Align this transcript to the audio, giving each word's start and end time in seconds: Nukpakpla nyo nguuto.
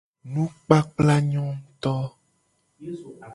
Nukpakpla 0.31 1.15
nyo 1.29 1.43
nguuto. 1.57 1.95